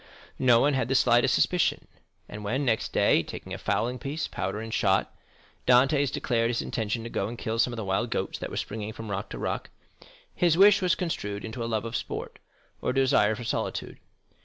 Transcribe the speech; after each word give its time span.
No 0.39 0.59
one 0.59 0.73
had 0.73 0.87
the 0.87 0.95
slightest 0.95 1.35
suspicion; 1.35 1.87
and 2.27 2.43
when 2.43 2.65
next 2.65 2.91
day, 2.91 3.21
taking 3.21 3.53
a 3.53 3.59
fowling 3.59 3.99
piece, 3.99 4.27
powder, 4.27 4.59
and 4.59 4.73
shot, 4.73 5.13
Dantès 5.67 6.11
declared 6.11 6.47
his 6.49 6.59
intention 6.63 7.03
to 7.03 7.09
go 7.11 7.27
and 7.27 7.37
kill 7.37 7.59
some 7.59 7.71
of 7.71 7.77
the 7.77 7.85
wild 7.85 8.09
goats 8.09 8.39
that 8.39 8.49
were 8.49 8.57
seen 8.57 8.65
springing 8.65 8.93
from 8.93 9.11
rock 9.11 9.29
to 9.29 9.37
rock, 9.37 9.69
his 10.33 10.57
wish 10.57 10.81
was 10.81 10.95
construed 10.95 11.45
into 11.45 11.63
a 11.63 11.69
love 11.69 11.85
of 11.85 11.95
sport, 11.95 12.39
or 12.81 12.89
a 12.89 12.95
desire 12.95 13.35
for 13.35 13.43
solitude. 13.43 13.99